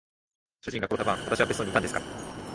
[0.61, 2.41] 主人が殺された晩、私は別荘にいたんですから。